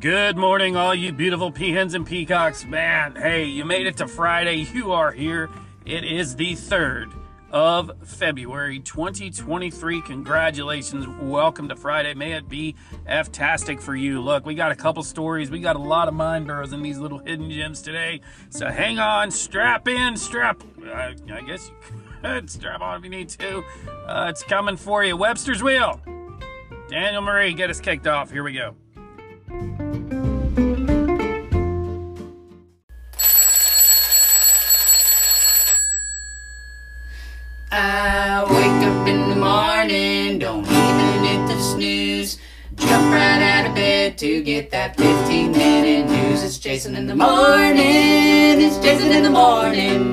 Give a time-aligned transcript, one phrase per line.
[0.00, 2.64] Good morning, all you beautiful peahens and peacocks.
[2.64, 4.66] Man, hey, you made it to Friday.
[4.72, 5.50] You are here.
[5.84, 7.12] It is the 3rd
[7.50, 10.00] of February 2023.
[10.00, 11.06] Congratulations.
[11.20, 12.14] Welcome to Friday.
[12.14, 12.76] May it be
[13.06, 14.22] F-tastic for you.
[14.22, 15.50] Look, we got a couple stories.
[15.50, 18.22] We got a lot of mind burrows in these little hidden gems today.
[18.48, 20.62] So hang on, strap in, strap.
[20.82, 23.62] Uh, I guess you could strap on if you need to.
[24.06, 25.14] Uh, it's coming for you.
[25.14, 26.00] Webster's Wheel.
[26.88, 28.30] Daniel Marie, get us kicked off.
[28.30, 28.74] Here we go.
[44.20, 46.42] To get that 15 minute news.
[46.44, 50.12] It's Jason in the morning, it's Jason in the morning.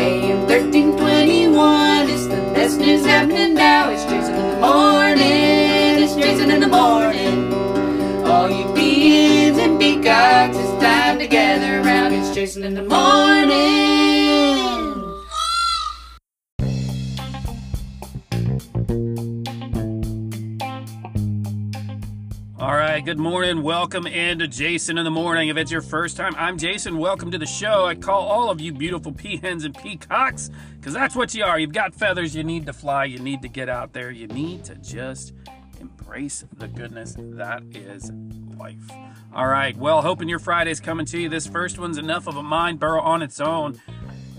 [0.00, 3.88] AM 1321, it's the best news happening now.
[3.88, 7.54] It's Jason in the morning, it's Jason in the morning.
[8.26, 12.12] All you beans and peacocks, it's time to gather around.
[12.12, 14.69] It's Jason in the morning.
[23.00, 23.62] Right, good morning.
[23.62, 25.48] Welcome into Jason in the Morning.
[25.48, 26.98] If it's your first time, I'm Jason.
[26.98, 27.86] Welcome to the show.
[27.86, 31.58] I call all of you beautiful peahens and peacocks because that's what you are.
[31.58, 32.36] You've got feathers.
[32.36, 33.06] You need to fly.
[33.06, 34.10] You need to get out there.
[34.10, 35.32] You need to just
[35.80, 38.12] embrace the goodness that is
[38.58, 38.90] life.
[39.32, 41.30] All right, well, hoping your Friday's coming to you.
[41.30, 43.80] This first one's enough of a mind burrow on its own.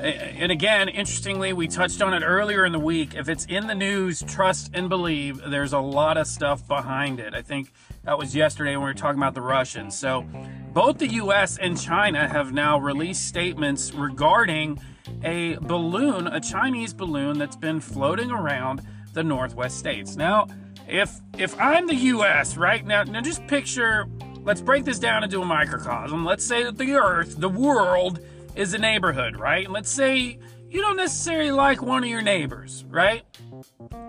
[0.01, 3.13] And again, interestingly, we touched on it earlier in the week.
[3.13, 7.35] If it's in the news, trust and believe there's a lot of stuff behind it.
[7.35, 7.71] I think
[8.03, 9.95] that was yesterday when we were talking about the Russians.
[9.95, 10.25] So,
[10.73, 14.79] both the US and China have now released statements regarding
[15.23, 18.81] a balloon, a Chinese balloon that's been floating around
[19.13, 20.15] the Northwest states.
[20.15, 20.47] Now,
[20.87, 24.07] if if I'm the US right now, now just picture
[24.43, 26.25] let's break this down into a microcosm.
[26.25, 28.19] Let's say that the earth, the world
[28.55, 29.65] is a neighborhood, right?
[29.65, 30.39] And let's say
[30.69, 33.23] you don't necessarily like one of your neighbors, right?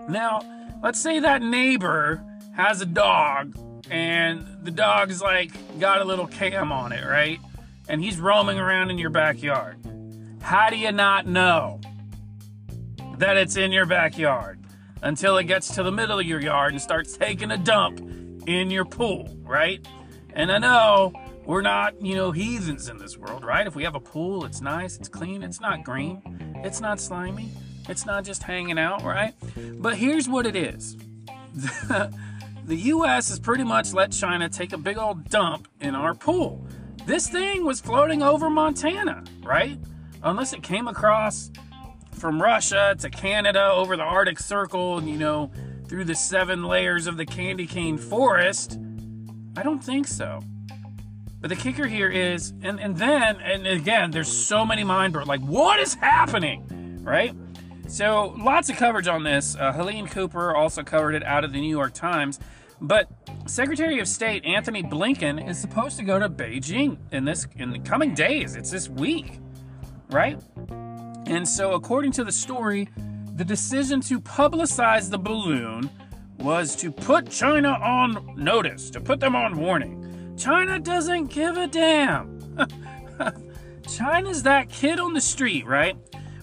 [0.07, 0.41] Now,
[0.81, 2.23] let's say that neighbor
[2.55, 3.57] has a dog
[3.89, 7.39] and the dog's like got a little cam on it, right?
[7.89, 9.77] And he's roaming around in your backyard.
[10.41, 11.81] How do you not know
[13.17, 14.59] that it's in your backyard
[15.01, 17.99] until it gets to the middle of your yard and starts taking a dump
[18.47, 19.85] in your pool, right?
[20.33, 21.13] And I know
[21.45, 23.67] we're not, you know, heathens in this world, right?
[23.67, 26.21] If we have a pool, it's nice, it's clean, it's not green,
[26.63, 27.51] it's not slimy,
[27.89, 29.33] it's not just hanging out, right?
[29.75, 30.95] But here's what it is.
[31.53, 32.09] the
[32.67, 36.65] US has pretty much let China take a big old dump in our pool.
[37.05, 39.77] This thing was floating over Montana, right?
[40.23, 41.51] Unless it came across
[42.13, 45.51] from Russia to Canada over the Arctic Circle and, you know,
[45.89, 48.79] through the seven layers of the candy cane forest.
[49.57, 50.41] I don't think so.
[51.43, 55.27] But the kicker here is, and, and then, and again, there's so many mind burn.
[55.27, 57.01] Like, what is happening?
[57.03, 57.35] Right?
[57.89, 59.53] So, lots of coverage on this.
[59.57, 62.39] Uh, Helene Cooper also covered it out of the New York Times.
[62.79, 63.09] But
[63.45, 67.79] Secretary of State Antony Blinken is supposed to go to Beijing in this in the
[67.79, 68.55] coming days.
[68.55, 69.41] It's this week,
[70.11, 70.39] right?
[71.25, 72.87] And so, according to the story,
[73.35, 75.89] the decision to publicize the balloon
[76.39, 80.03] was to put China on notice, to put them on warning.
[80.37, 82.39] China doesn't give a damn.
[83.87, 85.95] China's that kid on the street, right?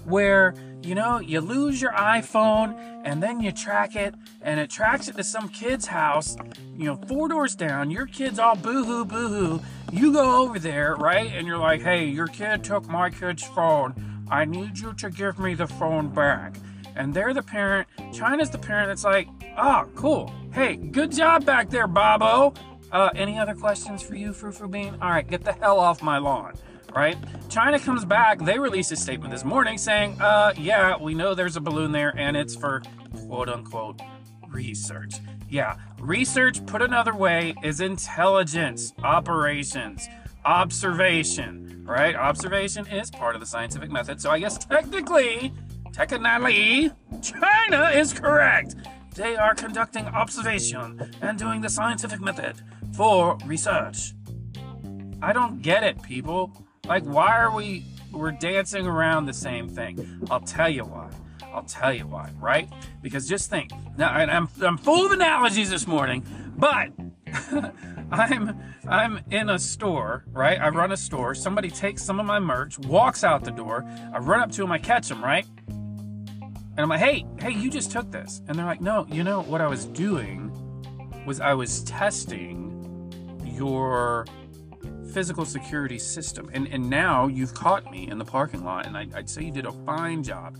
[0.04, 2.74] Where, you know, you lose your iPhone
[3.04, 6.36] and then you track it and it tracks it to some kid's house,
[6.76, 7.90] you know, four doors down.
[7.90, 9.60] Your kid's all boo hoo, boo hoo.
[9.92, 11.30] You go over there, right?
[11.34, 13.94] And you're like, hey, your kid took my kid's phone.
[14.30, 16.56] I need you to give me the phone back.
[16.94, 17.88] And they're the parent.
[18.12, 20.32] China's the parent that's like, oh, cool.
[20.52, 22.54] Hey, good job back there, Bobo.
[22.92, 24.96] Uh, any other questions for you, Frou Bean?
[25.00, 26.54] All right, get the hell off my lawn,
[26.94, 27.16] right?
[27.48, 28.40] China comes back.
[28.40, 32.12] They released a statement this morning saying, uh, yeah, we know there's a balloon there
[32.16, 32.82] and it's for
[33.26, 34.00] quote unquote
[34.48, 35.14] research.
[35.48, 40.08] Yeah, research, put another way, is intelligence, operations,
[40.44, 42.16] observation, right?
[42.16, 44.20] Observation is part of the scientific method.
[44.20, 45.52] So I guess technically,
[45.92, 46.90] technically,
[47.22, 48.74] China is correct.
[49.14, 52.56] They are conducting observation and doing the scientific method
[52.94, 54.14] for research.
[55.22, 56.52] I don't get it, people.
[56.86, 60.26] Like, why are we we're dancing around the same thing?
[60.30, 61.10] I'll tell you why.
[61.52, 62.68] I'll tell you why, right?
[63.02, 63.72] Because just think.
[63.96, 66.24] Now, I'm I'm full of analogies this morning,
[66.56, 66.90] but
[68.12, 68.56] I'm
[68.88, 70.60] I'm in a store, right?
[70.60, 71.34] I run a store.
[71.34, 73.84] Somebody takes some of my merch, walks out the door.
[74.12, 75.46] I run up to him, I catch him, right?
[76.70, 78.42] And I'm like, hey, hey, you just took this.
[78.46, 80.50] And they're like, no, you know, what I was doing
[81.26, 82.68] was I was testing
[83.44, 84.26] your
[85.12, 86.50] physical security system.
[86.52, 89.52] And and now you've caught me in the parking lot, and I, would say you
[89.52, 90.58] did a fine job.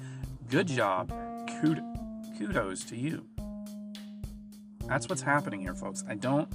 [0.48, 1.12] Good job.
[1.60, 3.26] Kudos to you.
[4.86, 6.04] That's what's happening here, folks.
[6.08, 6.48] I don't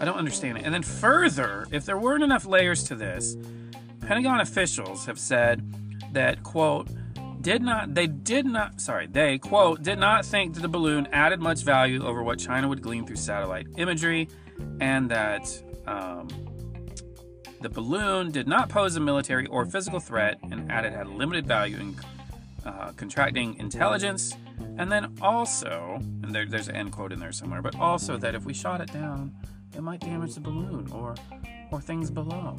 [0.00, 0.64] I don't understand it.
[0.64, 3.36] And then further, if there weren't enough layers to this,
[4.00, 5.62] Pentagon officials have said
[6.12, 6.88] that quote
[7.42, 11.40] did not they did not sorry they quote did not think that the balloon added
[11.40, 14.28] much value over what China would glean through satellite imagery,
[14.80, 16.28] and that um,
[17.60, 21.76] the balloon did not pose a military or physical threat, and added had limited value
[21.76, 21.96] in
[22.64, 24.36] uh, contracting intelligence,
[24.78, 28.34] and then also and there, there's an end quote in there somewhere, but also that
[28.34, 29.34] if we shot it down,
[29.76, 31.14] it might damage the balloon or
[31.72, 32.56] or things below.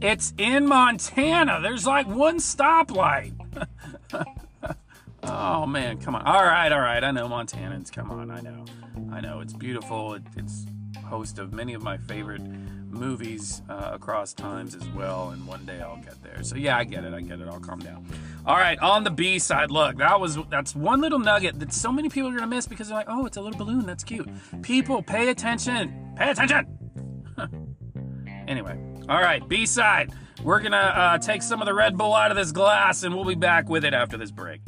[0.00, 1.60] It's in Montana.
[1.60, 3.39] There's like one stoplight.
[5.22, 6.22] Oh man, come on.
[6.22, 7.02] All right, all right.
[7.02, 7.92] I know Montanans.
[7.92, 8.64] Come on, I know.
[9.12, 10.14] I know it's beautiful.
[10.14, 10.66] It, it's
[11.04, 12.42] host of many of my favorite
[12.90, 15.30] movies uh, across times as well.
[15.30, 16.42] And one day I'll get there.
[16.42, 17.14] So yeah, I get it.
[17.14, 17.48] I get it.
[17.48, 18.06] I'll calm down.
[18.46, 21.92] All right, on the B side, look, that was that's one little nugget that so
[21.92, 23.86] many people are gonna miss because they're like, oh, it's a little balloon.
[23.86, 24.28] That's cute.
[24.62, 26.14] People, pay attention.
[26.16, 26.66] Pay attention.
[28.48, 28.78] anyway.
[29.08, 30.12] All right, B side.
[30.42, 33.14] We're going to uh, take some of the Red Bull out of this glass and
[33.14, 34.62] we'll be back with it after this break.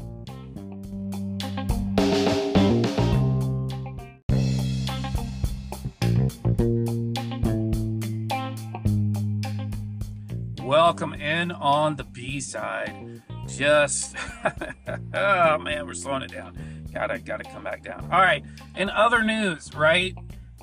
[10.63, 13.23] Welcome in on the B side.
[13.47, 14.15] Just,
[15.15, 16.87] oh man, we're slowing it down.
[16.93, 18.09] Gotta, gotta come back down.
[18.13, 18.45] All right,
[18.77, 20.15] in other news, right?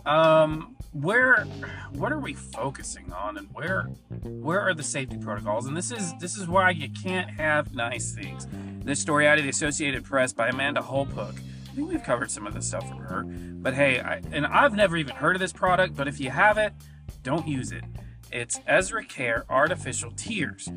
[0.06, 1.44] Um, where
[1.92, 3.84] what are we focusing on and where
[4.24, 5.68] where are the safety protocols?
[5.68, 8.48] And this is this is why you can't have nice things.
[8.84, 11.36] This story out of the associated press by amanda holpook
[11.72, 13.24] i think we've covered some of this stuff from her.
[13.24, 16.58] But hey I, and i've never even heard of this product but if you have
[16.58, 16.74] it
[17.22, 17.84] don't use it.
[18.32, 20.70] It's EzriCare artificial tears.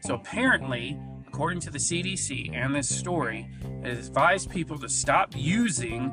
[0.00, 3.48] So apparently according to the cdc and this story
[3.84, 6.10] it advised people to stop using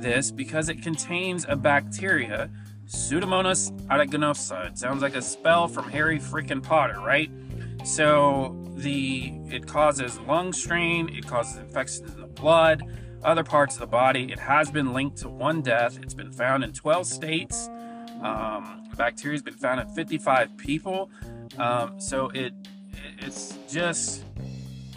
[0.00, 2.48] this because it contains a bacteria
[2.86, 4.66] Pseudomonas aeruginosa.
[4.68, 7.30] It sounds like a spell from Harry freaking Potter, right?
[7.84, 12.82] So the it causes lung strain, it causes infections in the blood,
[13.22, 14.30] other parts of the body.
[14.32, 15.98] It has been linked to one death.
[16.02, 17.68] It's been found in 12 states.
[18.20, 21.10] Um, bacteria has been found in 55 people.
[21.58, 22.54] Um, so it
[23.18, 24.24] it's just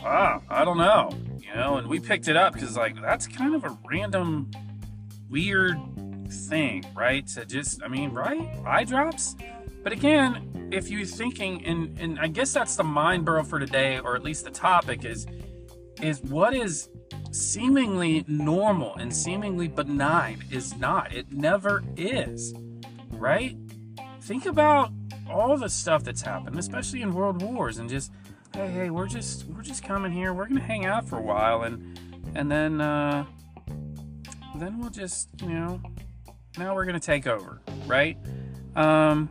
[0.04, 1.78] ah, I don't know, you know.
[1.78, 4.52] And we picked it up because like that's kind of a random,
[5.30, 5.78] weird
[6.30, 7.26] thing, right?
[7.28, 8.50] To just, I mean, right?
[8.66, 9.36] Eye drops.
[9.84, 14.00] But again, if you're thinking, and and I guess that's the mind burrow for today,
[14.00, 15.28] or at least the topic is,
[16.02, 16.90] is what is
[17.32, 21.14] seemingly normal and seemingly benign is not.
[21.14, 22.54] It never is,
[23.12, 23.56] right?
[24.22, 24.92] Think about
[25.30, 28.12] all the stuff that's happened, especially in world wars, and just,
[28.54, 30.34] hey, hey, we're just we're just coming here.
[30.34, 32.00] We're gonna hang out for a while, and
[32.36, 33.26] and then uh,
[34.56, 35.82] then we'll just you know
[36.58, 38.18] now we're gonna take over, right?
[38.76, 39.30] Um,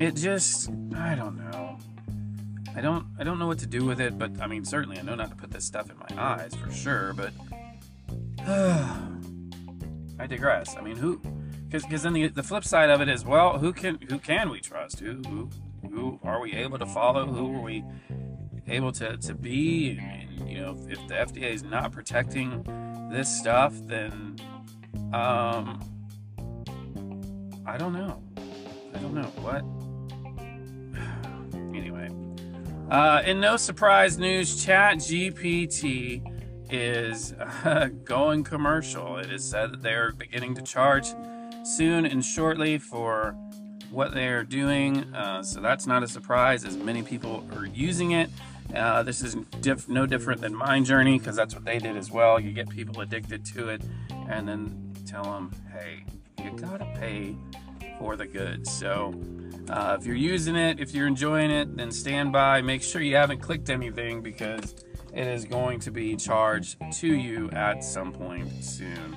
[0.00, 1.78] it just, I don't know.
[2.74, 5.02] I don't, I don't know what to do with it, but I mean, certainly I
[5.02, 7.32] know not to put this stuff in my eyes for sure, but
[10.18, 10.76] I digress.
[10.76, 11.20] I mean, who?
[11.68, 14.60] Because then the, the flip side of it is, well, who can who can we
[14.60, 15.00] trust?
[15.00, 15.50] Who who
[15.90, 17.26] who are we able to follow?
[17.26, 17.84] Who are we
[18.66, 19.98] able to, to be?
[19.98, 22.64] And, you know, if the FDA is not protecting
[23.10, 24.36] this stuff, then
[25.12, 25.80] um,
[27.66, 28.22] I don't know.
[28.94, 29.64] I don't know what.
[31.74, 32.08] anyway,
[32.90, 36.22] uh, in no surprise news, Chat GPT
[36.72, 39.18] is uh, going commercial.
[39.18, 41.08] It is said that they're beginning to charge
[41.64, 43.36] soon and shortly for
[43.90, 45.14] what they're doing.
[45.14, 48.30] Uh, so that's not a surprise, as many people are using it.
[48.74, 52.40] Uh, this is diff- no different than Midjourney because that's what they did as well.
[52.40, 53.82] You get people addicted to it,
[54.28, 56.04] and then tell them, hey,
[56.42, 57.36] you gotta pay
[57.98, 58.70] for the goods.
[58.70, 59.14] So
[59.68, 62.62] uh, if you're using it, if you're enjoying it, then stand by.
[62.62, 64.74] Make sure you haven't clicked anything because
[65.12, 69.16] it is going to be charged to you at some point soon.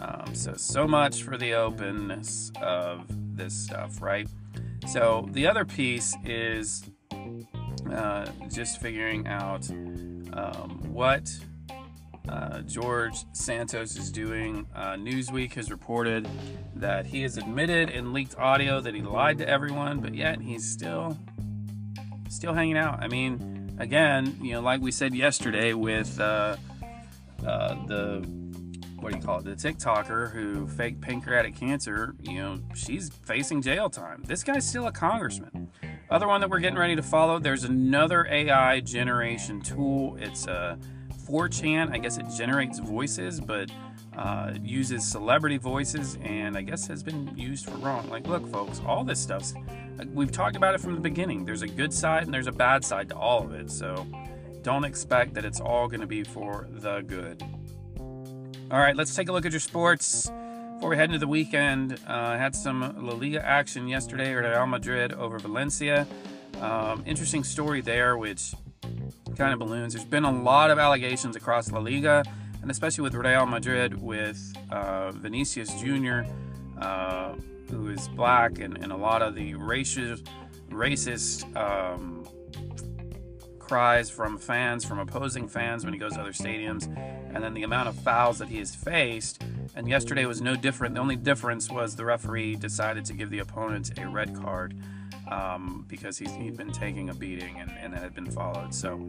[0.00, 3.04] Um, so, so much for the openness of
[3.36, 4.28] this stuff, right?
[4.86, 6.84] So, the other piece is
[7.92, 11.30] uh, just figuring out um, what
[12.28, 14.66] uh, George Santos is doing.
[14.74, 16.28] Uh, Newsweek has reported
[16.74, 20.70] that he has admitted in leaked audio that he lied to everyone, but yet he's
[20.70, 21.18] still
[22.28, 23.02] still hanging out.
[23.02, 26.56] I mean, again, you know, like we said yesterday with uh,
[27.46, 28.38] uh the
[29.00, 29.44] what do you call it?
[29.44, 34.22] The TikToker who faked pancreatic cancer, you know, she's facing jail time.
[34.26, 35.70] This guy's still a congressman.
[36.10, 40.16] Other one that we're getting ready to follow, there's another AI generation tool.
[40.18, 40.78] It's a
[41.28, 41.92] 4chan.
[41.92, 43.70] I guess it generates voices, but
[44.16, 48.08] uh, uses celebrity voices and I guess has been used for wrong.
[48.08, 49.54] Like, look, folks, all this stuff's,
[50.12, 51.44] we've talked about it from the beginning.
[51.44, 53.70] There's a good side and there's a bad side to all of it.
[53.70, 54.06] So
[54.62, 57.42] don't expect that it's all going to be for the good.
[58.70, 60.30] All right, let's take a look at your sports.
[60.74, 64.32] Before we head into the weekend, uh, had some La Liga action yesterday.
[64.34, 66.06] Real Madrid over Valencia.
[66.60, 68.54] Um, interesting story there, which
[69.38, 69.94] kind of balloons.
[69.94, 72.24] There's been a lot of allegations across La Liga,
[72.60, 76.22] and especially with Real Madrid, with uh, Vinicius Jr.,
[76.80, 77.34] uh,
[77.70, 80.26] who is black, and, and, a lot of the racist,
[80.70, 82.26] racist um,
[83.60, 86.86] cries from fans, from opposing fans when he goes to other stadiums,
[87.32, 89.42] and then the amount of fouls that he has faced.
[89.76, 90.96] And yesterday was no different.
[90.96, 94.74] The only difference was the referee decided to give the opponent a red card
[95.30, 98.74] um, because he's, he'd been taking a beating and, and had been followed.
[98.74, 99.08] So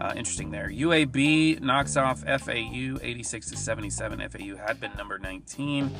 [0.00, 0.68] uh, interesting there.
[0.68, 4.28] UAB knocks off FAU 86 to 77.
[4.28, 5.90] FAU had been number 19.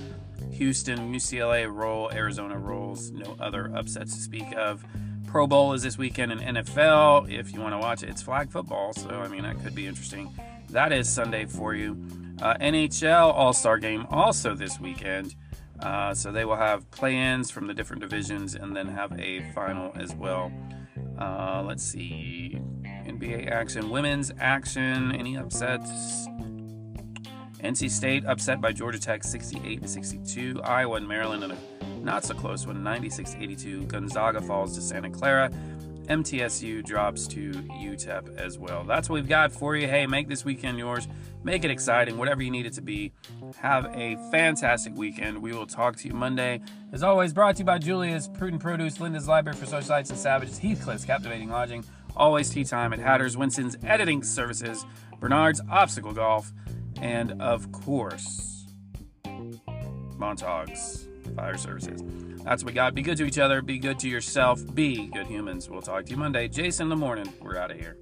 [0.53, 2.11] Houston, UCLA roll.
[2.13, 3.11] Arizona rolls.
[3.11, 4.85] No other upsets to speak of.
[5.27, 7.31] Pro Bowl is this weekend in NFL.
[7.31, 9.87] If you want to watch it, it's flag football, so I mean that could be
[9.87, 10.35] interesting.
[10.71, 12.05] That is Sunday for you.
[12.43, 15.37] Uh, NHL All Star Game also this weekend.
[15.83, 19.93] Uh, so they will have play-ins from the different divisions and then have a final
[19.97, 20.53] as well.
[21.19, 25.13] Uh, let's see, NBA action, women's action.
[25.13, 25.91] Any upsets?
[27.63, 30.63] NC State upset by Georgia Tech 68 to 62.
[30.63, 31.57] Iowa and Maryland in a
[32.03, 33.85] not so close one, 96 82.
[33.85, 35.51] Gonzaga falls to Santa Clara.
[36.11, 38.83] MTSU drops to UTEP as well.
[38.83, 39.87] That's what we've got for you.
[39.87, 41.07] Hey, make this weekend yours.
[41.45, 43.13] Make it exciting, whatever you need it to be.
[43.59, 45.41] Have a fantastic weekend.
[45.41, 46.63] We will talk to you Monday.
[46.93, 50.59] As always, brought to you by Julia's Prudent Produce, Linda's Library for Socialites and Savages,
[50.59, 51.85] Heathcliff's Captivating Lodging,
[52.17, 54.85] Always Tea Time at Hatters, Winston's Editing Services,
[55.21, 56.53] Bernard's Obstacle Golf,
[57.01, 58.67] and of course,
[60.19, 62.03] Montauk's Fire Services.
[62.45, 62.95] That's what we got.
[62.95, 63.63] Be good to each other.
[63.63, 64.63] Be good to yourself.
[64.75, 65.69] Be good humans.
[65.69, 66.49] We'll talk to you Monday.
[66.49, 67.33] Jason in the morning.
[67.41, 67.97] We're out of here.